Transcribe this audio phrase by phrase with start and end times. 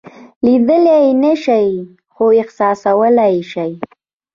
[0.43, 1.67] لیدلی یې نشئ
[2.13, 3.71] خو احساسولای یې شئ.